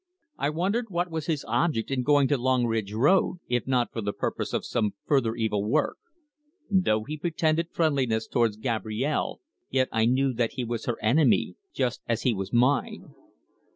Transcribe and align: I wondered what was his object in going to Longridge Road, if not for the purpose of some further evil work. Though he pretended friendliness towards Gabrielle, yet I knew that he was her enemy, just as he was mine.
I 0.39 0.49
wondered 0.49 0.87
what 0.89 1.11
was 1.11 1.27
his 1.27 1.45
object 1.47 1.91
in 1.91 2.01
going 2.01 2.27
to 2.29 2.37
Longridge 2.39 2.91
Road, 2.91 3.37
if 3.47 3.67
not 3.67 3.93
for 3.93 4.01
the 4.01 4.11
purpose 4.13 4.51
of 4.51 4.65
some 4.65 4.95
further 5.05 5.35
evil 5.35 5.63
work. 5.63 5.99
Though 6.71 7.03
he 7.03 7.19
pretended 7.19 7.67
friendliness 7.69 8.25
towards 8.25 8.57
Gabrielle, 8.57 9.41
yet 9.69 9.89
I 9.91 10.05
knew 10.07 10.33
that 10.33 10.53
he 10.53 10.63
was 10.63 10.85
her 10.85 10.97
enemy, 11.03 11.53
just 11.71 12.01
as 12.07 12.23
he 12.23 12.33
was 12.33 12.51
mine. 12.51 13.13